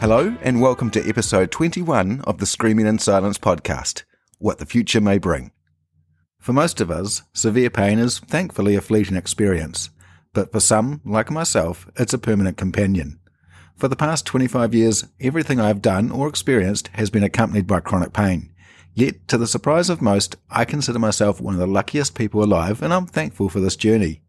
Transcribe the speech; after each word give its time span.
Hello, 0.00 0.34
and 0.40 0.62
welcome 0.62 0.90
to 0.92 1.06
episode 1.06 1.50
21 1.50 2.22
of 2.22 2.38
the 2.38 2.46
Screaming 2.46 2.86
in 2.86 2.98
Silence 2.98 3.36
podcast 3.36 4.04
What 4.38 4.56
the 4.56 4.64
Future 4.64 4.98
May 4.98 5.18
Bring. 5.18 5.52
For 6.38 6.54
most 6.54 6.80
of 6.80 6.90
us, 6.90 7.22
severe 7.34 7.68
pain 7.68 7.98
is 7.98 8.18
thankfully 8.18 8.74
a 8.74 8.80
fleeting 8.80 9.18
experience, 9.18 9.90
but 10.32 10.52
for 10.52 10.58
some, 10.58 11.02
like 11.04 11.30
myself, 11.30 11.86
it's 11.96 12.14
a 12.14 12.18
permanent 12.18 12.56
companion. 12.56 13.20
For 13.76 13.88
the 13.88 13.94
past 13.94 14.24
25 14.24 14.74
years, 14.74 15.04
everything 15.20 15.60
I've 15.60 15.82
done 15.82 16.10
or 16.10 16.28
experienced 16.28 16.88
has 16.94 17.10
been 17.10 17.22
accompanied 17.22 17.66
by 17.66 17.80
chronic 17.80 18.14
pain. 18.14 18.54
Yet, 18.94 19.28
to 19.28 19.36
the 19.36 19.46
surprise 19.46 19.90
of 19.90 20.00
most, 20.00 20.34
I 20.48 20.64
consider 20.64 20.98
myself 20.98 21.42
one 21.42 21.52
of 21.52 21.60
the 21.60 21.66
luckiest 21.66 22.14
people 22.14 22.42
alive, 22.42 22.80
and 22.82 22.94
I'm 22.94 23.04
thankful 23.04 23.50
for 23.50 23.60
this 23.60 23.76
journey. 23.76 24.22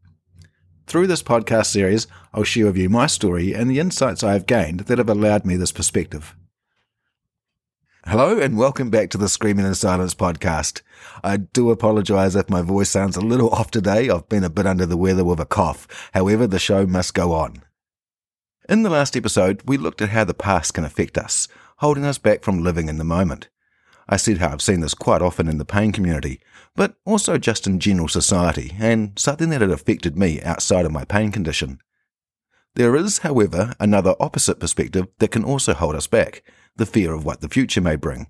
Through 0.87 1.07
this 1.07 1.23
podcast 1.23 1.67
series, 1.67 2.07
I'll 2.33 2.43
share 2.43 2.65
with 2.65 2.77
you 2.77 2.89
my 2.89 3.07
story 3.07 3.53
and 3.53 3.69
the 3.69 3.79
insights 3.79 4.23
I 4.23 4.33
have 4.33 4.45
gained 4.45 4.81
that 4.81 4.97
have 4.97 5.09
allowed 5.09 5.45
me 5.45 5.55
this 5.55 5.71
perspective. 5.71 6.35
Hello 8.05 8.39
and 8.39 8.57
welcome 8.57 8.89
back 8.89 9.09
to 9.11 9.17
the 9.17 9.29
Screaming 9.29 9.65
in 9.65 9.75
Silence 9.75 10.15
podcast. 10.15 10.81
I 11.23 11.37
do 11.37 11.69
apologise 11.69 12.35
if 12.35 12.49
my 12.49 12.61
voice 12.61 12.89
sounds 12.89 13.15
a 13.15 13.21
little 13.21 13.49
off 13.51 13.71
today. 13.71 14.09
I've 14.09 14.27
been 14.27 14.43
a 14.43 14.49
bit 14.49 14.65
under 14.65 14.85
the 14.85 14.97
weather 14.97 15.23
with 15.23 15.39
a 15.39 15.45
cough. 15.45 15.87
However, 16.13 16.47
the 16.47 16.59
show 16.59 16.85
must 16.85 17.13
go 17.13 17.31
on. 17.31 17.63
In 18.67 18.83
the 18.83 18.89
last 18.89 19.15
episode, 19.15 19.61
we 19.65 19.77
looked 19.77 20.01
at 20.01 20.09
how 20.09 20.23
the 20.23 20.33
past 20.33 20.73
can 20.73 20.83
affect 20.83 21.17
us, 21.17 21.47
holding 21.77 22.05
us 22.05 22.17
back 22.17 22.43
from 22.43 22.63
living 22.63 22.89
in 22.89 22.97
the 22.97 23.03
moment. 23.03 23.49
I 24.09 24.17
said 24.17 24.37
how 24.39 24.49
I've 24.49 24.61
seen 24.61 24.81
this 24.81 24.93
quite 24.93 25.21
often 25.21 25.47
in 25.47 25.57
the 25.57 25.65
pain 25.65 25.91
community, 25.91 26.39
but 26.75 26.95
also 27.05 27.37
just 27.37 27.67
in 27.67 27.79
general 27.79 28.07
society, 28.07 28.75
and 28.79 29.17
something 29.17 29.49
that 29.49 29.61
had 29.61 29.71
affected 29.71 30.17
me 30.17 30.41
outside 30.41 30.85
of 30.85 30.91
my 30.91 31.05
pain 31.05 31.31
condition. 31.31 31.79
There 32.75 32.95
is, 32.95 33.19
however, 33.19 33.73
another 33.79 34.15
opposite 34.19 34.59
perspective 34.59 35.07
that 35.19 35.31
can 35.31 35.43
also 35.43 35.73
hold 35.73 35.95
us 35.95 36.07
back 36.07 36.43
the 36.75 36.85
fear 36.85 37.13
of 37.13 37.25
what 37.25 37.41
the 37.41 37.49
future 37.49 37.81
may 37.81 37.97
bring. 37.97 38.27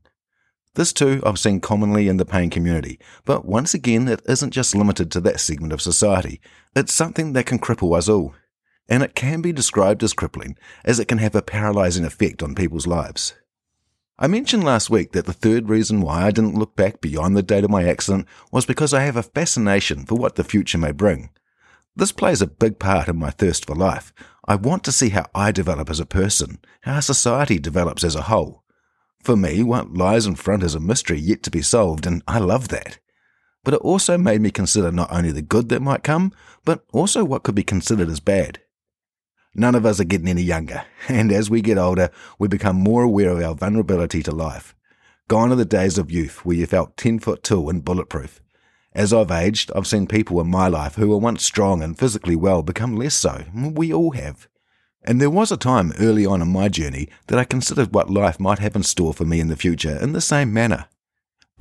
This 0.73 0.93
too 0.93 1.21
I've 1.25 1.37
seen 1.37 1.59
commonly 1.59 2.07
in 2.07 2.17
the 2.17 2.25
pain 2.25 2.49
community, 2.49 2.99
but 3.25 3.45
once 3.45 3.73
again, 3.73 4.07
it 4.07 4.21
isn't 4.25 4.51
just 4.51 4.73
limited 4.73 5.11
to 5.11 5.21
that 5.21 5.39
segment 5.39 5.73
of 5.73 5.81
society. 5.81 6.39
It's 6.75 6.93
something 6.93 7.33
that 7.33 7.45
can 7.45 7.59
cripple 7.59 7.95
us 7.95 8.07
all. 8.07 8.33
And 8.87 9.03
it 9.03 9.15
can 9.15 9.41
be 9.41 9.51
described 9.51 10.01
as 10.03 10.13
crippling, 10.13 10.57
as 10.83 10.99
it 10.99 11.07
can 11.07 11.19
have 11.19 11.35
a 11.35 11.41
paralyzing 11.41 12.03
effect 12.03 12.41
on 12.41 12.55
people's 12.55 12.87
lives. 12.87 13.33
I 14.23 14.27
mentioned 14.27 14.63
last 14.63 14.91
week 14.91 15.13
that 15.13 15.25
the 15.25 15.33
third 15.33 15.67
reason 15.67 15.99
why 15.99 16.27
I 16.27 16.29
didn't 16.29 16.53
look 16.53 16.75
back 16.75 17.01
beyond 17.01 17.35
the 17.35 17.41
date 17.41 17.63
of 17.63 17.71
my 17.71 17.85
accident 17.85 18.27
was 18.51 18.67
because 18.67 18.93
I 18.93 19.01
have 19.01 19.15
a 19.15 19.23
fascination 19.23 20.05
for 20.05 20.13
what 20.13 20.35
the 20.35 20.43
future 20.43 20.77
may 20.77 20.91
bring. 20.91 21.31
This 21.95 22.11
plays 22.11 22.39
a 22.39 22.45
big 22.45 22.77
part 22.77 23.07
in 23.07 23.17
my 23.17 23.31
thirst 23.31 23.65
for 23.65 23.73
life. 23.73 24.13
I 24.45 24.57
want 24.57 24.83
to 24.83 24.91
see 24.91 25.09
how 25.09 25.25
I 25.33 25.51
develop 25.51 25.89
as 25.89 25.99
a 25.99 26.05
person, 26.05 26.59
how 26.81 26.99
society 26.99 27.57
develops 27.57 28.03
as 28.03 28.13
a 28.13 28.21
whole. 28.21 28.63
For 29.23 29.35
me, 29.35 29.63
what 29.63 29.95
lies 29.95 30.27
in 30.27 30.35
front 30.35 30.61
is 30.61 30.75
a 30.75 30.79
mystery 30.79 31.17
yet 31.17 31.41
to 31.41 31.49
be 31.49 31.63
solved, 31.63 32.05
and 32.05 32.21
I 32.27 32.37
love 32.37 32.67
that. 32.67 32.99
But 33.63 33.73
it 33.73 33.81
also 33.81 34.19
made 34.19 34.41
me 34.41 34.51
consider 34.51 34.91
not 34.91 35.11
only 35.11 35.31
the 35.31 35.41
good 35.41 35.69
that 35.69 35.81
might 35.81 36.03
come, 36.03 36.31
but 36.63 36.83
also 36.93 37.25
what 37.25 37.41
could 37.41 37.55
be 37.55 37.63
considered 37.63 38.07
as 38.07 38.19
bad. 38.19 38.61
None 39.53 39.75
of 39.75 39.85
us 39.85 39.99
are 39.99 40.05
getting 40.05 40.29
any 40.29 40.43
younger, 40.43 40.85
and 41.07 41.31
as 41.31 41.49
we 41.49 41.61
get 41.61 41.77
older, 41.77 42.09
we 42.39 42.47
become 42.47 42.77
more 42.77 43.03
aware 43.03 43.29
of 43.29 43.41
our 43.41 43.55
vulnerability 43.55 44.23
to 44.23 44.31
life. 44.31 44.75
Gone 45.27 45.51
are 45.51 45.55
the 45.55 45.65
days 45.65 45.97
of 45.97 46.11
youth 46.11 46.45
where 46.45 46.57
you 46.57 46.65
felt 46.65 46.97
10 46.97 47.19
foot 47.19 47.43
tall 47.43 47.69
and 47.69 47.83
bulletproof. 47.83 48.41
As 48.93 49.13
I've 49.13 49.31
aged, 49.31 49.71
I've 49.73 49.87
seen 49.87 50.07
people 50.07 50.41
in 50.41 50.49
my 50.49 50.67
life 50.67 50.95
who 50.95 51.07
were 51.07 51.17
once 51.17 51.45
strong 51.45 51.81
and 51.81 51.97
physically 51.97 52.35
well 52.35 52.61
become 52.63 52.97
less 52.97 53.15
so. 53.15 53.45
We 53.53 53.93
all 53.93 54.11
have. 54.11 54.49
And 55.03 55.19
there 55.19 55.29
was 55.29 55.51
a 55.51 55.57
time 55.57 55.93
early 55.99 56.25
on 56.25 56.41
in 56.41 56.51
my 56.51 56.67
journey 56.67 57.09
that 57.27 57.39
I 57.39 57.45
considered 57.45 57.93
what 57.93 58.09
life 58.09 58.39
might 58.39 58.59
have 58.59 58.75
in 58.75 58.83
store 58.83 59.13
for 59.13 59.25
me 59.25 59.39
in 59.39 59.47
the 59.47 59.55
future 59.55 59.97
in 59.97 60.11
the 60.13 60.21
same 60.21 60.51
manner. 60.53 60.87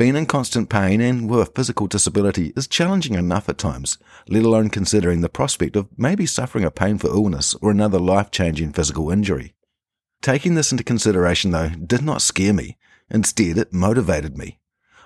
Being 0.00 0.16
in 0.16 0.24
constant 0.24 0.70
pain 0.70 1.02
and 1.02 1.28
with 1.28 1.54
physical 1.54 1.86
disability 1.86 2.54
is 2.56 2.66
challenging 2.66 3.16
enough 3.16 3.50
at 3.50 3.58
times, 3.58 3.98
let 4.28 4.44
alone 4.44 4.70
considering 4.70 5.20
the 5.20 5.28
prospect 5.28 5.76
of 5.76 5.88
maybe 5.94 6.24
suffering 6.24 6.64
a 6.64 6.70
painful 6.70 7.10
illness 7.10 7.54
or 7.60 7.70
another 7.70 7.98
life 7.98 8.30
changing 8.30 8.72
physical 8.72 9.10
injury. 9.10 9.52
Taking 10.22 10.54
this 10.54 10.72
into 10.72 10.84
consideration, 10.84 11.50
though, 11.50 11.68
did 11.68 12.00
not 12.00 12.22
scare 12.22 12.54
me. 12.54 12.78
Instead, 13.10 13.58
it 13.58 13.74
motivated 13.74 14.38
me. 14.38 14.58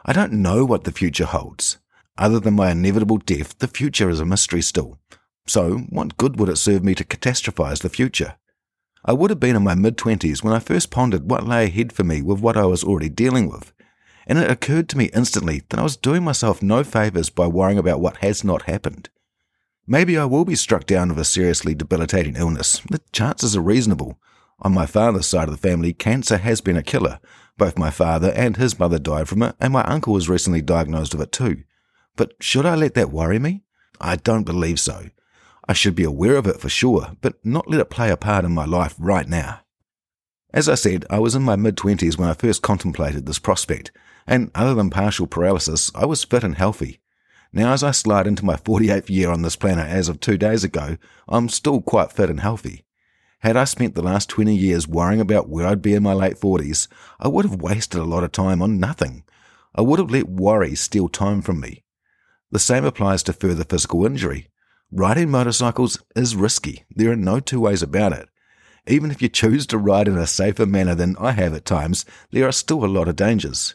I 0.04 0.12
don't 0.12 0.32
know 0.32 0.64
what 0.64 0.84
the 0.84 0.92
future 0.92 1.26
holds. 1.26 1.78
Other 2.16 2.38
than 2.38 2.54
my 2.54 2.70
inevitable 2.70 3.18
death, 3.18 3.58
the 3.58 3.66
future 3.66 4.08
is 4.08 4.20
a 4.20 4.24
mystery 4.24 4.62
still. 4.62 5.00
So, 5.48 5.78
what 5.88 6.16
good 6.18 6.38
would 6.38 6.48
it 6.48 6.56
serve 6.56 6.84
me 6.84 6.94
to 6.94 7.04
catastrophize 7.04 7.82
the 7.82 7.88
future? 7.88 8.36
I 9.04 9.12
would 9.12 9.30
have 9.30 9.40
been 9.40 9.56
in 9.56 9.64
my 9.64 9.74
mid 9.74 9.98
20s 9.98 10.44
when 10.44 10.54
I 10.54 10.60
first 10.60 10.92
pondered 10.92 11.28
what 11.28 11.48
lay 11.48 11.64
ahead 11.64 11.92
for 11.92 12.04
me 12.04 12.22
with 12.22 12.38
what 12.38 12.56
I 12.56 12.66
was 12.66 12.84
already 12.84 13.08
dealing 13.08 13.50
with 13.50 13.73
and 14.26 14.38
it 14.38 14.50
occurred 14.50 14.88
to 14.90 14.98
me 14.98 15.10
instantly 15.14 15.62
that 15.68 15.78
I 15.78 15.82
was 15.82 15.96
doing 15.96 16.24
myself 16.24 16.62
no 16.62 16.84
favours 16.84 17.30
by 17.30 17.46
worrying 17.46 17.78
about 17.78 18.00
what 18.00 18.18
has 18.18 18.44
not 18.44 18.62
happened. 18.62 19.10
Maybe 19.86 20.16
I 20.16 20.24
will 20.24 20.44
be 20.44 20.56
struck 20.56 20.86
down 20.86 21.10
with 21.10 21.18
a 21.18 21.24
seriously 21.24 21.74
debilitating 21.74 22.36
illness. 22.36 22.80
The 22.90 23.00
chances 23.12 23.54
are 23.54 23.60
reasonable. 23.60 24.18
On 24.60 24.72
my 24.72 24.86
father's 24.86 25.26
side 25.26 25.48
of 25.48 25.50
the 25.50 25.68
family, 25.68 25.92
cancer 25.92 26.38
has 26.38 26.60
been 26.60 26.76
a 26.76 26.82
killer. 26.82 27.20
Both 27.58 27.78
my 27.78 27.90
father 27.90 28.32
and 28.32 28.56
his 28.56 28.78
mother 28.78 28.98
died 28.98 29.28
from 29.28 29.42
it, 29.42 29.54
and 29.60 29.72
my 29.72 29.84
uncle 29.84 30.14
was 30.14 30.28
recently 30.28 30.62
diagnosed 30.62 31.14
with 31.14 31.22
it 31.22 31.32
too. 31.32 31.64
But 32.16 32.32
should 32.40 32.64
I 32.64 32.74
let 32.74 32.94
that 32.94 33.10
worry 33.10 33.38
me? 33.38 33.62
I 34.00 34.16
don't 34.16 34.44
believe 34.44 34.80
so. 34.80 35.10
I 35.68 35.72
should 35.72 35.94
be 35.94 36.04
aware 36.04 36.36
of 36.36 36.46
it 36.46 36.60
for 36.60 36.68
sure, 36.68 37.16
but 37.20 37.44
not 37.44 37.68
let 37.68 37.80
it 37.80 37.90
play 37.90 38.10
a 38.10 38.16
part 38.16 38.44
in 38.44 38.52
my 38.52 38.64
life 38.64 38.94
right 38.98 39.28
now. 39.28 39.60
As 40.54 40.68
I 40.68 40.76
said, 40.76 41.04
I 41.10 41.18
was 41.18 41.34
in 41.34 41.42
my 41.42 41.56
mid 41.56 41.74
20s 41.76 42.16
when 42.16 42.28
I 42.28 42.34
first 42.34 42.62
contemplated 42.62 43.26
this 43.26 43.40
prospect, 43.40 43.90
and 44.24 44.52
other 44.54 44.72
than 44.72 44.88
partial 44.88 45.26
paralysis, 45.26 45.90
I 45.96 46.06
was 46.06 46.22
fit 46.22 46.44
and 46.44 46.54
healthy. 46.54 47.00
Now, 47.52 47.72
as 47.72 47.82
I 47.82 47.90
slide 47.90 48.28
into 48.28 48.44
my 48.44 48.54
48th 48.54 49.10
year 49.10 49.32
on 49.32 49.42
this 49.42 49.56
planet 49.56 49.88
as 49.88 50.08
of 50.08 50.20
two 50.20 50.38
days 50.38 50.62
ago, 50.62 50.96
I'm 51.26 51.48
still 51.48 51.80
quite 51.80 52.12
fit 52.12 52.30
and 52.30 52.38
healthy. 52.38 52.84
Had 53.40 53.56
I 53.56 53.64
spent 53.64 53.96
the 53.96 54.02
last 54.02 54.28
20 54.28 54.54
years 54.54 54.86
worrying 54.86 55.20
about 55.20 55.48
where 55.48 55.66
I'd 55.66 55.82
be 55.82 55.94
in 55.94 56.04
my 56.04 56.12
late 56.12 56.38
40s, 56.38 56.86
I 57.18 57.26
would 57.26 57.44
have 57.44 57.60
wasted 57.60 57.98
a 57.98 58.04
lot 58.04 58.22
of 58.22 58.30
time 58.30 58.62
on 58.62 58.78
nothing. 58.78 59.24
I 59.74 59.80
would 59.80 59.98
have 59.98 60.12
let 60.12 60.28
worry 60.28 60.76
steal 60.76 61.08
time 61.08 61.42
from 61.42 61.58
me. 61.58 61.82
The 62.52 62.60
same 62.60 62.84
applies 62.84 63.24
to 63.24 63.32
further 63.32 63.64
physical 63.64 64.06
injury. 64.06 64.50
Riding 64.92 65.32
motorcycles 65.32 66.00
is 66.14 66.36
risky. 66.36 66.84
There 66.94 67.10
are 67.10 67.16
no 67.16 67.40
two 67.40 67.58
ways 67.58 67.82
about 67.82 68.12
it. 68.12 68.28
Even 68.86 69.10
if 69.10 69.22
you 69.22 69.28
choose 69.28 69.66
to 69.68 69.78
ride 69.78 70.08
in 70.08 70.18
a 70.18 70.26
safer 70.26 70.66
manner 70.66 70.94
than 70.94 71.16
I 71.18 71.32
have 71.32 71.54
at 71.54 71.64
times, 71.64 72.04
there 72.30 72.46
are 72.46 72.52
still 72.52 72.84
a 72.84 72.86
lot 72.86 73.08
of 73.08 73.16
dangers. 73.16 73.74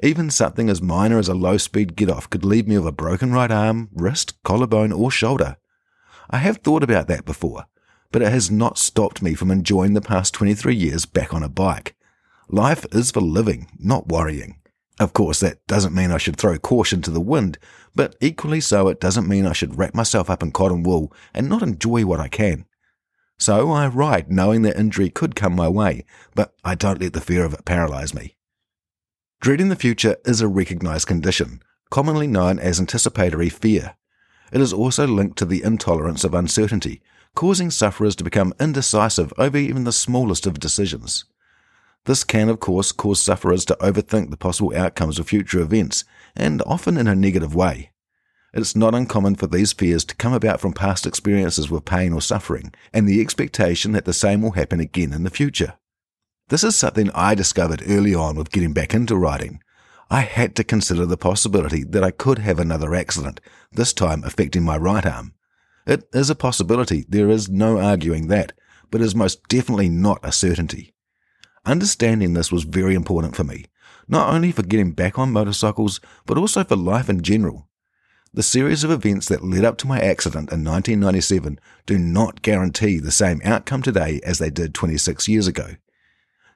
Even 0.00 0.30
something 0.30 0.70
as 0.70 0.80
minor 0.80 1.18
as 1.18 1.26
a 1.26 1.34
low 1.34 1.56
speed 1.56 1.96
get 1.96 2.08
off 2.08 2.30
could 2.30 2.44
leave 2.44 2.68
me 2.68 2.78
with 2.78 2.86
a 2.86 2.92
broken 2.92 3.32
right 3.32 3.50
arm, 3.50 3.88
wrist, 3.92 4.40
collarbone, 4.44 4.92
or 4.92 5.10
shoulder. 5.10 5.56
I 6.30 6.38
have 6.38 6.58
thought 6.58 6.84
about 6.84 7.08
that 7.08 7.24
before, 7.24 7.64
but 8.12 8.22
it 8.22 8.30
has 8.30 8.48
not 8.48 8.78
stopped 8.78 9.22
me 9.22 9.34
from 9.34 9.50
enjoying 9.50 9.94
the 9.94 10.00
past 10.00 10.34
23 10.34 10.72
years 10.72 11.04
back 11.04 11.34
on 11.34 11.42
a 11.42 11.48
bike. 11.48 11.96
Life 12.48 12.86
is 12.92 13.10
for 13.10 13.20
living, 13.20 13.66
not 13.76 14.06
worrying. 14.06 14.60
Of 15.00 15.14
course, 15.14 15.40
that 15.40 15.66
doesn't 15.66 15.94
mean 15.94 16.12
I 16.12 16.18
should 16.18 16.36
throw 16.36 16.58
caution 16.58 17.02
to 17.02 17.10
the 17.10 17.20
wind, 17.20 17.58
but 17.94 18.14
equally 18.20 18.60
so, 18.60 18.86
it 18.86 19.00
doesn't 19.00 19.28
mean 19.28 19.46
I 19.46 19.52
should 19.52 19.78
wrap 19.78 19.94
myself 19.94 20.30
up 20.30 20.44
in 20.44 20.52
cotton 20.52 20.84
wool 20.84 21.12
and 21.34 21.48
not 21.48 21.62
enjoy 21.62 22.06
what 22.06 22.20
I 22.20 22.28
can. 22.28 22.66
So 23.38 23.70
I 23.70 23.86
ride 23.86 24.30
knowing 24.30 24.62
that 24.62 24.78
injury 24.78 25.10
could 25.10 25.36
come 25.36 25.54
my 25.54 25.68
way, 25.68 26.04
but 26.34 26.54
I 26.64 26.74
don't 26.74 27.00
let 27.00 27.12
the 27.12 27.20
fear 27.20 27.44
of 27.44 27.54
it 27.54 27.64
paralyze 27.64 28.12
me. 28.12 28.36
Dreading 29.40 29.68
the 29.68 29.76
future 29.76 30.16
is 30.24 30.40
a 30.40 30.48
recognized 30.48 31.06
condition, 31.06 31.62
commonly 31.90 32.26
known 32.26 32.58
as 32.58 32.80
anticipatory 32.80 33.48
fear. 33.48 33.94
It 34.52 34.60
is 34.60 34.72
also 34.72 35.06
linked 35.06 35.38
to 35.38 35.44
the 35.44 35.62
intolerance 35.62 36.24
of 36.24 36.34
uncertainty, 36.34 37.02
causing 37.36 37.70
sufferers 37.70 38.16
to 38.16 38.24
become 38.24 38.54
indecisive 38.58 39.32
over 39.38 39.56
even 39.56 39.84
the 39.84 39.92
smallest 39.92 40.46
of 40.46 40.58
decisions. 40.58 41.24
This 42.06 42.24
can, 42.24 42.48
of 42.48 42.58
course, 42.58 42.90
cause 42.90 43.22
sufferers 43.22 43.64
to 43.66 43.76
overthink 43.80 44.30
the 44.30 44.36
possible 44.36 44.74
outcomes 44.74 45.18
of 45.18 45.28
future 45.28 45.60
events, 45.60 46.04
and 46.34 46.62
often 46.66 46.96
in 46.96 47.06
a 47.06 47.14
negative 47.14 47.54
way. 47.54 47.90
It's 48.54 48.74
not 48.74 48.94
uncommon 48.94 49.34
for 49.34 49.46
these 49.46 49.74
fears 49.74 50.04
to 50.06 50.16
come 50.16 50.32
about 50.32 50.60
from 50.60 50.72
past 50.72 51.06
experiences 51.06 51.70
with 51.70 51.84
pain 51.84 52.14
or 52.14 52.22
suffering, 52.22 52.72
and 52.94 53.06
the 53.06 53.20
expectation 53.20 53.92
that 53.92 54.06
the 54.06 54.14
same 54.14 54.40
will 54.40 54.52
happen 54.52 54.80
again 54.80 55.12
in 55.12 55.24
the 55.24 55.30
future. 55.30 55.74
This 56.48 56.64
is 56.64 56.74
something 56.74 57.10
I 57.10 57.34
discovered 57.34 57.82
early 57.86 58.14
on 58.14 58.36
with 58.36 58.50
getting 58.50 58.72
back 58.72 58.94
into 58.94 59.16
riding. 59.16 59.62
I 60.10 60.20
had 60.20 60.56
to 60.56 60.64
consider 60.64 61.04
the 61.04 61.18
possibility 61.18 61.84
that 61.84 62.02
I 62.02 62.10
could 62.10 62.38
have 62.38 62.58
another 62.58 62.94
accident, 62.94 63.40
this 63.70 63.92
time 63.92 64.24
affecting 64.24 64.62
my 64.62 64.78
right 64.78 65.04
arm. 65.04 65.34
It 65.86 66.08
is 66.14 66.30
a 66.30 66.34
possibility, 66.34 67.04
there 67.06 67.28
is 67.28 67.50
no 67.50 67.78
arguing 67.78 68.28
that, 68.28 68.54
but 68.90 69.02
is 69.02 69.14
most 69.14 69.46
definitely 69.48 69.90
not 69.90 70.20
a 70.22 70.32
certainty. 70.32 70.94
Understanding 71.66 72.32
this 72.32 72.50
was 72.50 72.64
very 72.64 72.94
important 72.94 73.36
for 73.36 73.44
me, 73.44 73.66
not 74.08 74.32
only 74.32 74.52
for 74.52 74.62
getting 74.62 74.92
back 74.92 75.18
on 75.18 75.32
motorcycles, 75.32 76.00
but 76.24 76.38
also 76.38 76.64
for 76.64 76.76
life 76.76 77.10
in 77.10 77.20
general. 77.20 77.67
The 78.38 78.44
series 78.44 78.84
of 78.84 78.92
events 78.92 79.26
that 79.26 79.42
led 79.42 79.64
up 79.64 79.78
to 79.78 79.88
my 79.88 79.98
accident 79.98 80.52
in 80.52 80.62
1997 80.62 81.58
do 81.86 81.98
not 81.98 82.40
guarantee 82.40 83.00
the 83.00 83.10
same 83.10 83.40
outcome 83.44 83.82
today 83.82 84.20
as 84.22 84.38
they 84.38 84.48
did 84.48 84.76
26 84.76 85.26
years 85.26 85.48
ago. 85.48 85.74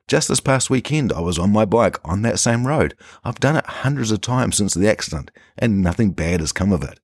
Just 0.06 0.29
this 0.29 0.38
past 0.38 0.70
weekend, 0.70 1.12
I 1.12 1.19
was 1.19 1.40
on 1.40 1.50
my 1.50 1.64
bike 1.64 1.99
on 2.05 2.23
that 2.23 2.38
same 2.38 2.69
road. 2.69 2.94
I've 3.25 3.40
done 3.40 3.56
it 3.56 3.67
hundreds 3.67 4.12
of 4.12 4.20
times 4.20 4.56
since 4.56 4.75
the 4.75 4.88
accident, 4.88 5.32
and 5.58 5.82
nothing 5.82 6.12
bad 6.12 6.38
has 6.38 6.52
come 6.52 6.70
of 6.70 6.84
it. 6.84 7.00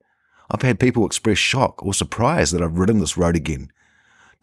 I've 0.48 0.62
had 0.62 0.78
people 0.78 1.04
express 1.04 1.38
shock 1.38 1.84
or 1.84 1.92
surprise 1.92 2.52
that 2.52 2.62
I've 2.62 2.78
ridden 2.78 3.00
this 3.00 3.16
road 3.16 3.34
again. 3.34 3.72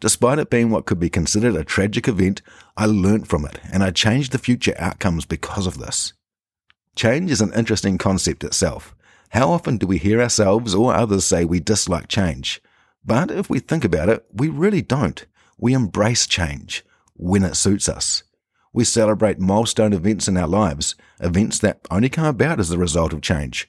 Despite 0.00 0.38
it 0.38 0.50
being 0.50 0.68
what 0.68 0.84
could 0.84 1.00
be 1.00 1.08
considered 1.08 1.56
a 1.56 1.64
tragic 1.64 2.08
event, 2.08 2.42
I 2.76 2.84
learnt 2.84 3.26
from 3.26 3.46
it 3.46 3.58
and 3.72 3.82
I 3.82 3.90
changed 3.90 4.32
the 4.32 4.38
future 4.38 4.74
outcomes 4.76 5.24
because 5.24 5.66
of 5.66 5.78
this. 5.78 6.12
Change 6.94 7.30
is 7.30 7.40
an 7.40 7.54
interesting 7.54 7.96
concept 7.96 8.44
itself. 8.44 8.94
How 9.30 9.50
often 9.50 9.76
do 9.76 9.86
we 9.86 9.98
hear 9.98 10.20
ourselves 10.20 10.74
or 10.74 10.94
others 10.94 11.24
say 11.24 11.44
we 11.44 11.60
dislike 11.60 12.08
change? 12.08 12.62
But 13.04 13.30
if 13.30 13.48
we 13.48 13.58
think 13.58 13.84
about 13.84 14.08
it, 14.08 14.24
we 14.32 14.48
really 14.48 14.82
don't. 14.82 15.24
We 15.58 15.72
embrace 15.74 16.26
change 16.26 16.84
when 17.14 17.42
it 17.42 17.56
suits 17.56 17.88
us. 17.88 18.22
We 18.72 18.84
celebrate 18.84 19.38
milestone 19.38 19.92
events 19.92 20.28
in 20.28 20.36
our 20.36 20.48
lives, 20.48 20.96
events 21.20 21.58
that 21.60 21.80
only 21.90 22.08
come 22.08 22.26
about 22.26 22.60
as 22.60 22.70
a 22.70 22.78
result 22.78 23.12
of 23.12 23.22
change. 23.22 23.68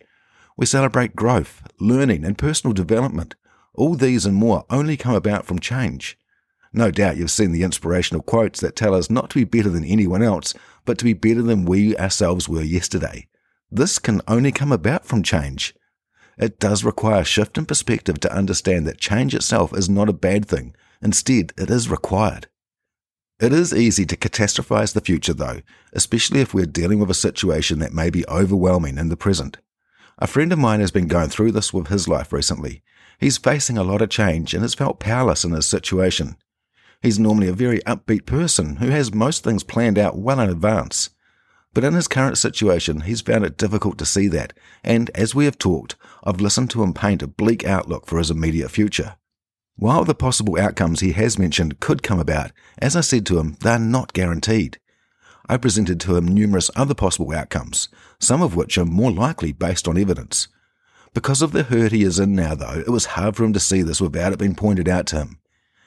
We 0.57 0.65
celebrate 0.65 1.15
growth, 1.15 1.61
learning, 1.79 2.25
and 2.25 2.37
personal 2.37 2.73
development. 2.73 3.35
All 3.73 3.95
these 3.95 4.25
and 4.25 4.35
more 4.35 4.65
only 4.69 4.97
come 4.97 5.15
about 5.15 5.45
from 5.45 5.59
change. 5.59 6.17
No 6.73 6.91
doubt 6.91 7.15
you've 7.17 7.31
seen 7.31 7.51
the 7.51 7.63
inspirational 7.63 8.21
quotes 8.21 8.59
that 8.59 8.75
tell 8.75 8.93
us 8.93 9.09
not 9.09 9.29
to 9.29 9.39
be 9.39 9.43
better 9.45 9.69
than 9.69 9.85
anyone 9.85 10.21
else, 10.21 10.53
but 10.83 10.97
to 10.97 11.05
be 11.05 11.13
better 11.13 11.41
than 11.41 11.65
we 11.65 11.95
ourselves 11.97 12.49
were 12.49 12.61
yesterday. 12.61 13.27
This 13.71 13.99
can 13.99 14.21
only 14.27 14.51
come 14.51 14.71
about 14.71 15.05
from 15.05 15.23
change. 15.23 15.75
It 16.37 16.59
does 16.59 16.83
require 16.83 17.21
a 17.21 17.25
shift 17.25 17.57
in 17.57 17.65
perspective 17.65 18.19
to 18.21 18.33
understand 18.33 18.87
that 18.87 18.99
change 18.99 19.33
itself 19.33 19.75
is 19.75 19.89
not 19.89 20.09
a 20.09 20.13
bad 20.13 20.45
thing. 20.45 20.75
Instead, 21.01 21.51
it 21.57 21.69
is 21.69 21.89
required. 21.89 22.47
It 23.39 23.53
is 23.53 23.73
easy 23.73 24.05
to 24.05 24.17
catastrophize 24.17 24.93
the 24.93 25.01
future, 25.01 25.33
though, 25.33 25.61
especially 25.93 26.39
if 26.39 26.53
we're 26.53 26.65
dealing 26.65 26.99
with 26.99 27.11
a 27.11 27.15
situation 27.15 27.79
that 27.79 27.93
may 27.93 28.09
be 28.09 28.27
overwhelming 28.27 28.97
in 28.97 29.09
the 29.09 29.17
present. 29.17 29.57
A 30.17 30.25
friend 30.25 30.51
of 30.51 30.57
mine 30.57 30.79
has 30.79 30.91
been 30.91 31.07
going 31.07 31.29
through 31.29 31.51
this 31.51 31.71
with 31.71 31.87
his 31.87 32.07
life 32.07 32.33
recently. 32.33 32.81
He's 33.19 33.37
facing 33.37 33.77
a 33.77 33.83
lot 33.83 34.01
of 34.01 34.09
change 34.09 34.53
and 34.53 34.63
has 34.63 34.73
felt 34.73 34.99
powerless 34.99 35.43
in 35.43 35.51
his 35.51 35.67
situation. 35.67 36.37
He's 37.01 37.19
normally 37.19 37.47
a 37.47 37.53
very 37.53 37.79
upbeat 37.81 38.25
person 38.25 38.77
who 38.77 38.89
has 38.89 39.13
most 39.13 39.43
things 39.43 39.63
planned 39.63 39.99
out 39.99 40.17
well 40.17 40.39
in 40.39 40.49
advance. 40.49 41.11
But 41.73 41.83
in 41.83 41.93
his 41.93 42.07
current 42.07 42.37
situation, 42.37 43.01
he's 43.01 43.21
found 43.21 43.45
it 43.45 43.57
difficult 43.57 43.97
to 43.99 44.05
see 44.05 44.27
that, 44.29 44.53
and 44.83 45.09
as 45.11 45.35
we 45.35 45.45
have 45.45 45.57
talked, 45.57 45.95
I've 46.23 46.41
listened 46.41 46.71
to 46.71 46.83
him 46.83 46.93
paint 46.93 47.21
a 47.21 47.27
bleak 47.27 47.65
outlook 47.65 48.07
for 48.07 48.17
his 48.17 48.31
immediate 48.31 48.69
future. 48.69 49.15
While 49.75 50.05
the 50.05 50.15
possible 50.15 50.59
outcomes 50.59 51.01
he 51.01 51.11
has 51.11 51.37
mentioned 51.37 51.79
could 51.79 52.01
come 52.01 52.19
about, 52.19 52.51
as 52.79 52.95
I 52.95 53.01
said 53.01 53.27
to 53.27 53.37
him, 53.37 53.57
they're 53.61 53.77
not 53.77 54.13
guaranteed. 54.13 54.79
I 55.47 55.57
presented 55.57 55.99
to 56.01 56.15
him 56.15 56.27
numerous 56.27 56.71
other 56.75 56.95
possible 56.95 57.31
outcomes, 57.31 57.87
some 58.19 58.41
of 58.41 58.55
which 58.55 58.77
are 58.77 58.85
more 58.85 59.11
likely 59.11 59.53
based 59.53 59.87
on 59.87 59.97
evidence. 59.97 60.47
Because 61.13 61.41
of 61.41 61.51
the 61.51 61.63
hurt 61.63 61.91
he 61.91 62.03
is 62.03 62.19
in 62.19 62.35
now, 62.35 62.55
though, 62.55 62.79
it 62.79 62.89
was 62.89 63.05
hard 63.05 63.35
for 63.35 63.43
him 63.43 63.53
to 63.53 63.59
see 63.59 63.81
this 63.81 64.01
without 64.01 64.33
it 64.33 64.39
being 64.39 64.55
pointed 64.55 64.89
out 64.89 65.05
to 65.07 65.17
him. 65.17 65.39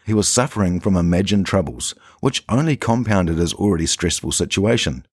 He 0.06 0.14
was 0.14 0.28
suffering 0.28 0.80
from 0.80 0.96
imagined 0.96 1.46
troubles, 1.46 1.94
which 2.20 2.44
only 2.48 2.76
compounded 2.76 3.38
his 3.38 3.52
already 3.54 3.86
stressful 3.86 4.32
situation. 4.32 5.06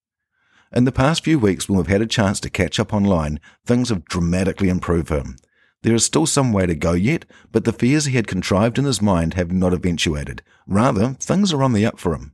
In 0.75 0.84
the 0.84 0.92
past 0.92 1.24
few 1.24 1.40
weeks, 1.40 1.69
when 1.69 1.78
we've 1.78 1.88
had 1.88 2.02
a 2.02 2.08
chance 2.08 2.40
to 2.42 2.50
catch 2.50 2.80
up 2.80 2.94
online, 2.94 3.40
things 3.66 3.90
have 3.90 4.06
dramatically 4.06 4.68
improved 4.68 5.08
for 5.08 5.18
him. 5.18 5.38
There 5.84 5.96
is 5.96 6.04
still 6.04 6.25
some 6.25 6.52
way 6.52 6.66
to 6.66 6.75
go 6.75 6.92
yet, 6.92 7.25
but 7.52 7.64
the 7.64 7.72
fears 7.72 8.06
he 8.06 8.16
had 8.16 8.28
contrived 8.28 8.78
in 8.78 8.86
his 8.86 9.02
mind 9.02 9.36
have 9.36 9.52
not 9.52 9.74
eventuated. 9.74 10.42
Rather, 10.66 11.14
things 11.14 11.54
are 11.54 11.64
on 11.64 11.72
the 11.72 11.86
up 11.86 12.00
for 12.00 12.14
him. 12.14 12.34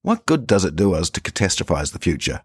What 0.00 0.24
good 0.24 0.46
does 0.46 0.64
it 0.64 0.76
do 0.76 0.94
us 0.94 1.10
to 1.10 1.20
catastrophize 1.20 1.92
the 1.92 1.98
future? 1.98 2.42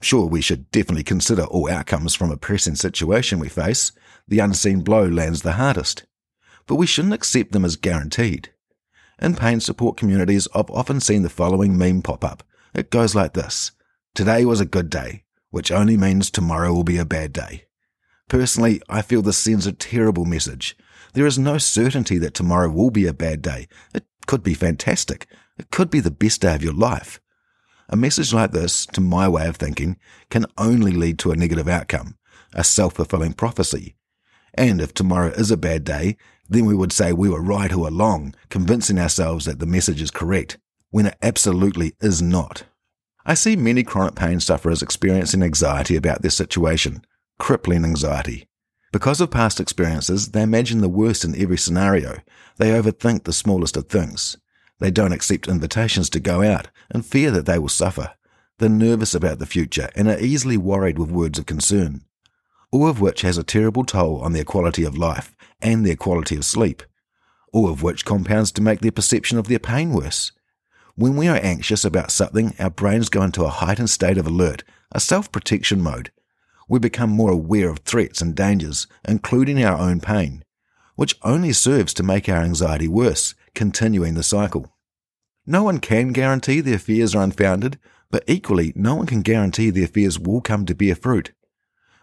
Sure, 0.00 0.26
we 0.26 0.40
should 0.40 0.70
definitely 0.70 1.02
consider 1.02 1.44
all 1.44 1.68
outcomes 1.68 2.14
from 2.14 2.30
a 2.30 2.36
pressing 2.36 2.76
situation 2.76 3.38
we 3.38 3.48
face. 3.48 3.90
The 4.28 4.38
unseen 4.38 4.82
blow 4.82 5.06
lands 5.06 5.42
the 5.42 5.52
hardest. 5.52 6.04
But 6.66 6.76
we 6.76 6.86
shouldn't 6.86 7.14
accept 7.14 7.52
them 7.52 7.64
as 7.64 7.76
guaranteed. 7.76 8.50
In 9.20 9.34
pain 9.34 9.60
support 9.60 9.96
communities, 9.96 10.46
I've 10.54 10.70
often 10.70 11.00
seen 11.00 11.22
the 11.22 11.28
following 11.28 11.76
meme 11.76 12.02
pop 12.02 12.24
up. 12.24 12.42
It 12.74 12.90
goes 12.90 13.14
like 13.14 13.34
this 13.34 13.72
Today 14.14 14.44
was 14.44 14.60
a 14.60 14.64
good 14.64 14.90
day, 14.90 15.24
which 15.50 15.72
only 15.72 15.96
means 15.96 16.30
tomorrow 16.30 16.72
will 16.72 16.84
be 16.84 16.98
a 16.98 17.04
bad 17.04 17.32
day. 17.32 17.64
Personally, 18.28 18.80
I 18.88 19.02
feel 19.02 19.22
this 19.22 19.38
sends 19.38 19.66
a 19.66 19.72
terrible 19.72 20.24
message. 20.24 20.76
There 21.14 21.26
is 21.26 21.36
no 21.36 21.58
certainty 21.58 22.18
that 22.18 22.32
tomorrow 22.32 22.70
will 22.70 22.90
be 22.90 23.08
a 23.08 23.12
bad 23.12 23.42
day. 23.42 23.66
It 23.92 24.04
could 24.28 24.44
be 24.44 24.54
fantastic. 24.54 25.26
It 25.58 25.72
could 25.72 25.90
be 25.90 25.98
the 25.98 26.12
best 26.12 26.42
day 26.42 26.54
of 26.54 26.62
your 26.62 26.72
life. 26.72 27.20
A 27.88 27.96
message 27.96 28.32
like 28.32 28.52
this, 28.52 28.86
to 28.86 29.00
my 29.00 29.28
way 29.28 29.48
of 29.48 29.56
thinking, 29.56 29.98
can 30.30 30.46
only 30.56 30.92
lead 30.92 31.18
to 31.18 31.32
a 31.32 31.36
negative 31.36 31.66
outcome, 31.66 32.16
a 32.52 32.62
self-fulfilling 32.62 33.32
prophecy. 33.32 33.96
And 34.54 34.80
if 34.80 34.94
tomorrow 34.94 35.30
is 35.30 35.50
a 35.50 35.56
bad 35.56 35.82
day, 35.82 36.16
then 36.48 36.66
we 36.66 36.76
would 36.76 36.92
say 36.92 37.12
we 37.12 37.28
were 37.28 37.42
right 37.42 37.72
all 37.72 37.88
along, 37.88 38.36
convincing 38.48 39.00
ourselves 39.00 39.44
that 39.46 39.58
the 39.58 39.66
message 39.66 40.00
is 40.00 40.12
correct, 40.12 40.56
when 40.90 41.06
it 41.06 41.18
absolutely 41.20 41.94
is 42.00 42.22
not. 42.22 42.62
I 43.26 43.34
see 43.34 43.56
many 43.56 43.82
chronic 43.82 44.14
pain 44.16 44.38
sufferers 44.38 44.82
experiencing 44.82 45.42
anxiety 45.42 45.96
about 45.96 46.20
their 46.20 46.30
situation, 46.30 47.04
crippling 47.38 47.84
anxiety. 47.84 48.48
Because 48.92 49.20
of 49.20 49.30
past 49.30 49.60
experiences, 49.60 50.32
they 50.32 50.42
imagine 50.42 50.82
the 50.82 50.88
worst 50.88 51.24
in 51.24 51.34
every 51.40 51.56
scenario. 51.56 52.18
They 52.58 52.70
overthink 52.70 53.24
the 53.24 53.32
smallest 53.32 53.76
of 53.76 53.88
things. 53.88 54.36
They 54.78 54.90
don't 54.90 55.12
accept 55.12 55.48
invitations 55.48 56.10
to 56.10 56.20
go 56.20 56.42
out 56.42 56.68
and 56.90 57.04
fear 57.04 57.30
that 57.30 57.46
they 57.46 57.58
will 57.58 57.70
suffer. 57.70 58.12
They're 58.58 58.68
nervous 58.68 59.14
about 59.14 59.38
the 59.38 59.46
future 59.46 59.88
and 59.96 60.06
are 60.06 60.20
easily 60.20 60.56
worried 60.56 60.98
with 60.98 61.10
words 61.10 61.38
of 61.38 61.46
concern. 61.46 62.02
All 62.70 62.86
of 62.86 63.00
which 63.00 63.22
has 63.22 63.38
a 63.38 63.42
terrible 63.42 63.84
toll 63.84 64.20
on 64.20 64.32
their 64.32 64.44
quality 64.44 64.84
of 64.84 64.98
life 64.98 65.34
and 65.62 65.86
their 65.86 65.96
quality 65.96 66.36
of 66.36 66.44
sleep. 66.44 66.82
All 67.52 67.70
of 67.70 67.82
which 67.82 68.04
compounds 68.04 68.52
to 68.52 68.62
make 68.62 68.80
their 68.80 68.92
perception 68.92 69.38
of 69.38 69.48
their 69.48 69.58
pain 69.58 69.92
worse. 69.92 70.30
When 70.96 71.16
we 71.16 71.28
are 71.28 71.40
anxious 71.42 71.84
about 71.84 72.10
something, 72.10 72.54
our 72.58 72.70
brains 72.70 73.08
go 73.08 73.22
into 73.22 73.44
a 73.44 73.48
heightened 73.48 73.90
state 73.90 74.18
of 74.18 74.26
alert, 74.26 74.62
a 74.92 75.00
self 75.00 75.32
protection 75.32 75.80
mode, 75.80 76.10
we 76.68 76.78
become 76.78 77.10
more 77.10 77.30
aware 77.30 77.68
of 77.68 77.80
threats 77.80 78.20
and 78.20 78.34
dangers, 78.34 78.86
including 79.06 79.62
our 79.62 79.78
own 79.78 80.00
pain, 80.00 80.44
which 80.96 81.16
only 81.22 81.52
serves 81.52 81.92
to 81.94 82.02
make 82.02 82.28
our 82.28 82.42
anxiety 82.42 82.88
worse, 82.88 83.34
continuing 83.54 84.14
the 84.14 84.22
cycle. 84.22 84.74
No 85.46 85.62
one 85.62 85.78
can 85.78 86.12
guarantee 86.12 86.60
their 86.60 86.78
fears 86.78 87.14
are 87.14 87.22
unfounded, 87.22 87.78
but 88.10 88.24
equally, 88.26 88.72
no 88.74 88.94
one 88.94 89.06
can 89.06 89.22
guarantee 89.22 89.70
their 89.70 89.88
fears 89.88 90.18
will 90.18 90.40
come 90.40 90.64
to 90.66 90.74
bear 90.74 90.94
fruit. 90.94 91.32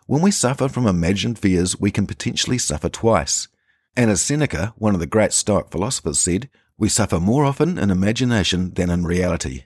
When 0.05 0.21
we 0.21 0.31
suffer 0.31 0.67
from 0.67 0.85
imagined 0.85 1.39
fears, 1.39 1.79
we 1.79 1.89
can 1.89 2.05
potentially 2.05 2.57
suffer 2.57 2.89
twice. 2.89 3.47
And 3.95 4.11
as 4.11 4.21
Seneca, 4.21 4.73
one 4.77 4.93
of 4.93 4.99
the 4.99 5.07
great 5.07 5.33
Stoic 5.33 5.71
philosophers, 5.71 6.19
said, 6.19 6.49
we 6.81 6.89
suffer 6.89 7.19
more 7.19 7.45
often 7.45 7.77
in 7.77 7.91
imagination 7.91 8.73
than 8.73 8.89
in 8.89 9.05
reality. 9.05 9.65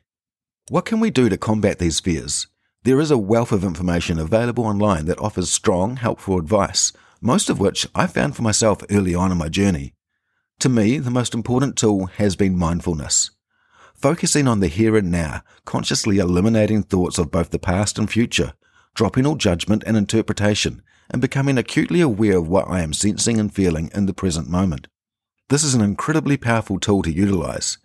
What 0.68 0.84
can 0.84 1.00
we 1.00 1.10
do 1.10 1.30
to 1.30 1.38
combat 1.38 1.80
these 1.80 2.02
fears? 2.02 2.48
There 2.84 3.00
is 3.00 3.10
a 3.10 3.18
wealth 3.18 3.54
of 3.54 3.64
information 3.64 4.20
available 4.20 4.66
online 4.66 5.06
that 5.06 5.22
offers 5.22 5.50
strong, 5.50 5.96
helpful 5.96 6.38
advice, 6.38 6.92
most 7.22 7.50
of 7.50 7.58
which 7.58 7.88
I 7.96 8.06
found 8.08 8.36
for 8.36 8.42
myself 8.42 8.84
early 8.92 9.16
on 9.16 9.32
in 9.32 9.38
my 9.38 9.48
journey. 9.48 9.94
To 10.60 10.68
me, 10.68 10.98
the 10.98 11.10
most 11.10 11.34
important 11.34 11.78
tool 11.78 12.08
has 12.18 12.36
been 12.36 12.58
mindfulness. 12.58 13.32
Focusing 13.94 14.46
on 14.46 14.60
the 14.60 14.68
here 14.68 14.98
and 14.98 15.10
now, 15.10 15.42
consciously 15.64 16.18
eliminating 16.18 16.84
thoughts 16.84 17.18
of 17.18 17.32
both 17.32 17.52
the 17.52 17.60
past 17.60 17.98
and 17.98 18.12
future, 18.12 18.56
dropping 18.94 19.26
all 19.26 19.38
judgment 19.38 19.86
and 19.88 19.96
interpretation, 19.96 20.82
and 21.10 21.22
becoming 21.22 21.58
acutely 21.58 22.02
aware 22.02 22.40
of 22.40 22.50
what 22.50 22.68
I 22.68 22.82
am 22.82 22.92
sensing 22.92 23.40
and 23.40 23.56
feeling 23.56 23.90
in 23.96 24.06
the 24.06 24.14
present 24.14 24.50
moment. 24.50 24.90
This 25.50 25.64
is 25.64 25.76
an 25.76 25.82
incredibly 25.82 26.38
powerful 26.38 26.80
tool 26.80 27.04
to 27.04 27.12
utilize. 27.12 27.78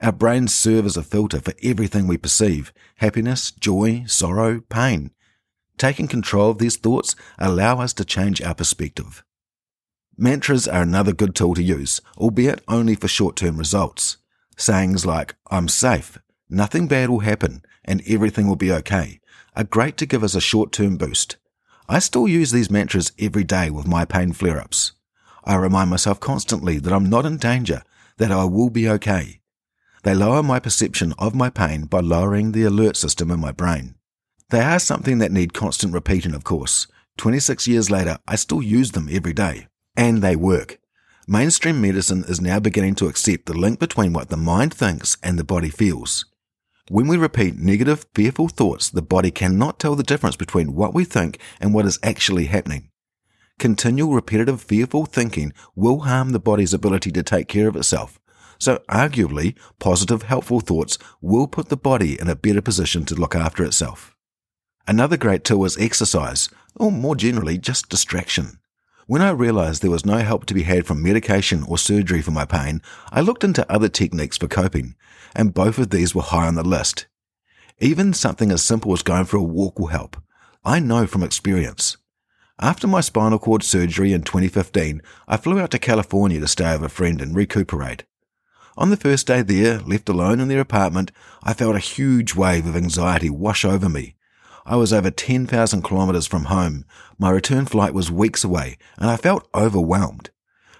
Our 0.00 0.12
brains 0.12 0.54
serve 0.54 0.86
as 0.86 0.96
a 0.96 1.02
filter 1.02 1.40
for 1.40 1.52
everything 1.62 2.06
we 2.06 2.16
perceive 2.16 2.72
happiness, 2.96 3.50
joy, 3.50 4.04
sorrow, 4.06 4.62
pain. 4.70 5.10
Taking 5.76 6.08
control 6.08 6.50
of 6.50 6.58
these 6.58 6.76
thoughts 6.76 7.14
allow 7.38 7.80
us 7.80 7.92
to 7.94 8.04
change 8.06 8.40
our 8.40 8.54
perspective. 8.54 9.22
Mantras 10.16 10.66
are 10.66 10.82
another 10.82 11.12
good 11.12 11.34
tool 11.34 11.54
to 11.54 11.62
use, 11.62 12.00
albeit 12.16 12.62
only 12.66 12.94
for 12.94 13.08
short-term 13.08 13.58
results. 13.58 14.16
Sayings 14.56 15.04
like, 15.04 15.34
I'm 15.50 15.68
safe, 15.68 16.18
nothing 16.48 16.88
bad 16.88 17.10
will 17.10 17.20
happen, 17.20 17.62
and 17.84 18.02
everything 18.06 18.48
will 18.48 18.56
be 18.56 18.72
okay, 18.72 19.20
are 19.54 19.64
great 19.64 19.98
to 19.98 20.06
give 20.06 20.24
us 20.24 20.34
a 20.34 20.40
short-term 20.40 20.96
boost. 20.96 21.36
I 21.88 21.98
still 21.98 22.28
use 22.28 22.52
these 22.52 22.70
mantras 22.70 23.12
every 23.18 23.44
day 23.44 23.68
with 23.68 23.86
my 23.86 24.06
pain 24.06 24.32
flare-ups. 24.32 24.92
I 25.44 25.56
remind 25.56 25.90
myself 25.90 26.20
constantly 26.20 26.78
that 26.78 26.92
I'm 26.92 27.08
not 27.08 27.26
in 27.26 27.36
danger, 27.36 27.82
that 28.18 28.32
I 28.32 28.44
will 28.44 28.70
be 28.70 28.88
okay, 28.88 29.42
they 30.02 30.14
lower 30.14 30.42
my 30.42 30.58
perception 30.58 31.14
of 31.18 31.34
my 31.34 31.48
pain 31.48 31.84
by 31.84 32.00
lowering 32.00 32.52
the 32.52 32.64
alert 32.64 32.96
system 32.96 33.30
in 33.30 33.38
my 33.38 33.52
brain. 33.52 33.94
They 34.50 34.60
are 34.60 34.80
something 34.80 35.18
that 35.18 35.30
need 35.30 35.54
constant 35.54 35.94
repeating, 35.94 36.34
of 36.34 36.44
course. 36.44 36.88
26 37.18 37.68
years 37.68 37.90
later, 37.90 38.18
I 38.26 38.36
still 38.36 38.62
use 38.62 38.92
them 38.92 39.08
every 39.10 39.32
day. 39.32 39.68
And 39.96 40.20
they 40.20 40.34
work. 40.34 40.78
Mainstream 41.28 41.80
medicine 41.80 42.24
is 42.26 42.40
now 42.40 42.58
beginning 42.58 42.96
to 42.96 43.06
accept 43.06 43.46
the 43.46 43.56
link 43.56 43.78
between 43.78 44.12
what 44.12 44.28
the 44.28 44.36
mind 44.36 44.74
thinks 44.74 45.16
and 45.22 45.38
the 45.38 45.44
body 45.44 45.70
feels. 45.70 46.24
When 46.88 47.06
we 47.06 47.16
repeat 47.16 47.56
negative, 47.56 48.06
fearful 48.12 48.48
thoughts, 48.48 48.90
the 48.90 49.02
body 49.02 49.30
cannot 49.30 49.78
tell 49.78 49.94
the 49.94 50.02
difference 50.02 50.34
between 50.34 50.74
what 50.74 50.94
we 50.94 51.04
think 51.04 51.38
and 51.60 51.72
what 51.72 51.86
is 51.86 52.00
actually 52.02 52.46
happening. 52.46 52.88
Continual 53.58 54.14
repetitive 54.14 54.62
fearful 54.62 55.06
thinking 55.06 55.52
will 55.74 56.00
harm 56.00 56.30
the 56.30 56.40
body's 56.40 56.74
ability 56.74 57.12
to 57.12 57.22
take 57.22 57.48
care 57.48 57.68
of 57.68 57.76
itself. 57.76 58.18
So 58.58 58.80
arguably, 58.88 59.56
positive 59.78 60.22
helpful 60.22 60.60
thoughts 60.60 60.98
will 61.20 61.46
put 61.46 61.68
the 61.68 61.76
body 61.76 62.20
in 62.20 62.28
a 62.28 62.36
better 62.36 62.62
position 62.62 63.04
to 63.06 63.14
look 63.14 63.34
after 63.34 63.64
itself. 63.64 64.14
Another 64.86 65.16
great 65.16 65.44
tool 65.44 65.64
is 65.64 65.78
exercise, 65.78 66.48
or 66.76 66.90
more 66.90 67.14
generally, 67.14 67.58
just 67.58 67.88
distraction. 67.88 68.58
When 69.06 69.22
I 69.22 69.30
realized 69.30 69.82
there 69.82 69.90
was 69.90 70.06
no 70.06 70.18
help 70.18 70.46
to 70.46 70.54
be 70.54 70.62
had 70.62 70.86
from 70.86 71.02
medication 71.02 71.64
or 71.64 71.76
surgery 71.76 72.22
for 72.22 72.30
my 72.30 72.44
pain, 72.44 72.82
I 73.10 73.20
looked 73.20 73.44
into 73.44 73.70
other 73.70 73.88
techniques 73.88 74.38
for 74.38 74.48
coping, 74.48 74.94
and 75.34 75.54
both 75.54 75.78
of 75.78 75.90
these 75.90 76.14
were 76.14 76.22
high 76.22 76.46
on 76.46 76.54
the 76.54 76.62
list. 76.62 77.06
Even 77.78 78.12
something 78.12 78.50
as 78.52 78.62
simple 78.62 78.92
as 78.92 79.02
going 79.02 79.24
for 79.24 79.36
a 79.36 79.42
walk 79.42 79.78
will 79.78 79.88
help. 79.88 80.16
I 80.64 80.78
know 80.78 81.06
from 81.06 81.22
experience. 81.24 81.96
After 82.62 82.86
my 82.86 83.00
spinal 83.00 83.40
cord 83.40 83.64
surgery 83.64 84.12
in 84.12 84.22
2015, 84.22 85.02
I 85.26 85.36
flew 85.36 85.58
out 85.58 85.72
to 85.72 85.80
California 85.80 86.38
to 86.38 86.46
stay 86.46 86.72
with 86.74 86.84
a 86.84 86.88
friend 86.88 87.20
and 87.20 87.34
recuperate. 87.34 88.04
On 88.76 88.88
the 88.88 88.96
first 88.96 89.26
day 89.26 89.42
there, 89.42 89.80
left 89.80 90.08
alone 90.08 90.38
in 90.38 90.46
their 90.46 90.60
apartment, 90.60 91.10
I 91.42 91.54
felt 91.54 91.74
a 91.74 91.80
huge 91.80 92.36
wave 92.36 92.64
of 92.64 92.76
anxiety 92.76 93.30
wash 93.30 93.64
over 93.64 93.88
me. 93.88 94.14
I 94.64 94.76
was 94.76 94.92
over 94.92 95.10
10,000 95.10 95.82
kilometers 95.82 96.28
from 96.28 96.44
home. 96.44 96.84
My 97.18 97.30
return 97.30 97.66
flight 97.66 97.94
was 97.94 98.12
weeks 98.12 98.44
away, 98.44 98.78
and 98.96 99.10
I 99.10 99.16
felt 99.16 99.48
overwhelmed. 99.52 100.30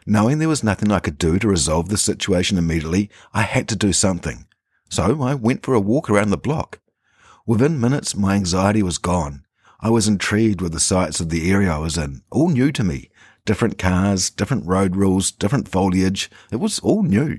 Knowing 0.07 0.39
there 0.39 0.49
was 0.49 0.62
nothing 0.62 0.93
I 0.93 1.01
could 1.01 1.19
do 1.19 1.41
to 1.41 1.49
resolve 1.49 1.89
the 1.89 1.99
situation 1.99 2.59
immediately, 2.59 3.11
I 3.35 3.43
had 3.43 3.69
to 3.71 3.77
do 3.77 3.93
something. 3.93 4.47
So 4.89 5.21
I 5.21 5.35
went 5.35 5.65
for 5.65 5.75
a 5.75 5.81
walk 5.81 6.09
around 6.09 6.31
the 6.31 6.37
block. 6.37 6.79
Within 7.45 7.81
minutes, 7.81 8.15
my 8.15 8.37
anxiety 8.37 8.85
was 8.85 8.99
gone. 8.99 9.43
I 9.85 9.91
was 9.91 10.07
intrigued 10.07 10.61
with 10.61 10.73
the 10.73 10.79
sights 10.79 11.19
of 11.19 11.29
the 11.29 11.51
area 11.51 11.73
I 11.73 11.79
was 11.79 11.99
in, 11.99 12.23
all 12.31 12.51
new 12.51 12.71
to 12.71 12.85
me. 12.85 13.11
Different 13.45 13.79
cars, 13.79 14.31
different 14.31 14.65
road 14.65 14.95
rules, 14.95 15.33
different 15.33 15.67
foliage. 15.67 16.31
It 16.53 16.61
was 16.61 16.79
all 16.79 17.03
new. 17.03 17.39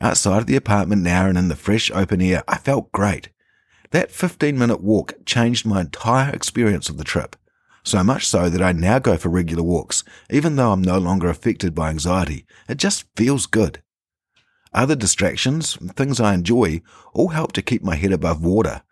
Outside 0.00 0.38
of 0.38 0.46
the 0.46 0.54
apartment 0.54 1.02
now 1.02 1.26
and 1.26 1.36
in 1.36 1.48
the 1.48 1.56
fresh 1.56 1.90
open 1.90 2.22
air, 2.22 2.44
I 2.46 2.58
felt 2.58 2.92
great. 2.92 3.30
That 3.90 4.12
15 4.12 4.56
minute 4.56 4.80
walk 4.80 5.14
changed 5.26 5.66
my 5.66 5.80
entire 5.80 6.32
experience 6.32 6.88
of 6.88 6.98
the 6.98 7.04
trip. 7.04 7.34
So 7.82 8.04
much 8.04 8.28
so 8.28 8.48
that 8.48 8.62
I 8.62 8.70
now 8.70 9.00
go 9.00 9.16
for 9.16 9.28
regular 9.28 9.64
walks, 9.64 10.04
even 10.30 10.54
though 10.54 10.70
I'm 10.70 10.82
no 10.82 10.98
longer 10.98 11.28
affected 11.28 11.74
by 11.74 11.90
anxiety. 11.90 12.46
It 12.68 12.78
just 12.78 13.06
feels 13.16 13.46
good. 13.46 13.82
Other 14.72 14.94
distractions, 14.94 15.74
things 15.96 16.20
I 16.20 16.32
enjoy, 16.32 16.80
all 17.12 17.30
help 17.30 17.50
to 17.52 17.62
keep 17.62 17.82
my 17.82 17.96
head 17.96 18.12
above 18.12 18.40
water. 18.40 18.82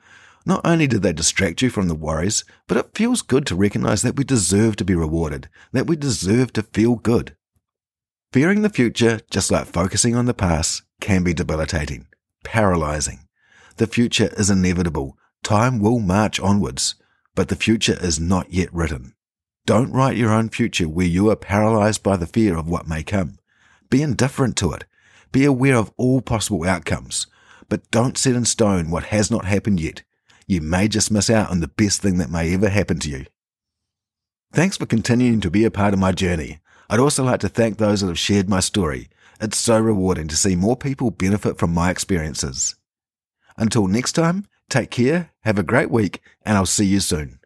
Not 0.47 0.62
only 0.64 0.87
do 0.87 0.99
they 0.99 1.12
distract 1.12 1.61
you 1.61 1.68
from 1.68 1.88
the 1.88 1.94
worries, 1.94 2.44
but 2.66 2.78
it 2.78 2.94
feels 2.94 3.20
good 3.20 3.47
to 3.47 3.54
recognize 3.54 4.02
that 4.02 4.16
we 4.16 4.25
deserve 4.25 4.76
to 4.76 4.85
be 4.85 4.94
rewarded, 4.94 5.49
that 5.73 5.87
we 5.87 5.97
deserve 5.97 6.52
to 6.54 6.62
feel 6.62 6.97
good. 6.97 7.37
Fearing 8.32 8.62
the 8.62 8.70
future, 8.70 9.20
just 9.30 9.50
like 9.50 9.66
focusing 9.66 10.16
on 10.16 10.25
the 10.25 10.35
past, 10.35 10.82
can 11.00 11.23
be 11.23 11.35
debilitating, 11.35 12.06
paralyzing. 12.42 13.26
The 13.76 13.87
future 13.87 14.30
is 14.37 14.49
inevitable. 14.49 15.18
Time 15.42 15.78
will 15.78 15.99
march 15.99 16.40
onwards, 16.40 16.94
but 17.35 17.49
the 17.49 17.56
future 17.56 17.99
is 18.00 18.18
not 18.18 18.52
yet 18.52 18.73
written. 18.73 19.14
Don't 19.66 19.92
write 19.92 20.16
your 20.16 20.32
own 20.32 20.49
future 20.49 20.88
where 20.88 21.06
you 21.06 21.28
are 21.30 21.37
paralyzed 21.37 22.02
by 22.02 22.16
the 22.16 22.26
fear 22.26 22.56
of 22.56 22.68
what 22.68 22.88
may 22.88 23.02
come. 23.02 23.38
Be 23.90 24.00
indifferent 24.00 24.56
to 24.56 24.73
it. 24.73 24.85
Be 25.32 25.44
aware 25.44 25.76
of 25.76 25.92
all 25.97 26.23
possible 26.23 26.64
outcomes, 26.64 27.26
but 27.68 27.90
don't 27.90 28.16
set 28.16 28.35
in 28.35 28.44
stone 28.47 28.90
what 28.90 29.04
has 29.04 29.30
not 29.30 29.44
happened 29.44 29.80
yet 29.80 30.02
you 30.50 30.61
may 30.61 30.88
just 30.88 31.11
miss 31.11 31.30
out 31.30 31.50
on 31.50 31.61
the 31.61 31.69
best 31.69 32.02
thing 32.02 32.19
that 32.19 32.30
may 32.30 32.52
ever 32.54 32.69
happen 32.69 32.99
to 33.00 33.09
you. 33.09 33.26
Thanks 34.52 34.76
for 34.76 34.87
continuing 34.87 35.40
to 35.40 35.50
be 35.50 35.64
a 35.64 35.71
part 35.71 35.95
of 35.95 36.00
my 36.00 36.12
journey. 36.12 36.59
I'd 36.88 36.99
also 37.00 37.25
like 37.25 37.40
to 37.40 37.49
thank 37.49 37.78
those 37.78 38.00
that 38.00 38.09
have 38.09 38.19
shared 38.19 38.49
my 38.49 38.61
story. 38.61 39.09
It's 39.40 39.57
so 39.57 39.78
rewarding 39.78 40.28
to 40.28 40.37
see 40.37 40.57
more 40.57 40.76
people 40.76 41.11
benefit 41.11 41.57
from 41.57 41.73
my 41.73 41.90
experiences. 41.90 42.76
Until 43.57 43.87
next 43.87 44.12
time, 44.12 44.47
take 44.69 44.90
care, 44.90 45.30
have 45.40 45.59
a 45.59 45.62
great 45.62 45.90
week, 45.90 46.21
and 46.42 46.57
I'll 46.57 46.66
see 46.66 46.87
you 46.87 47.00
soon. 47.00 47.39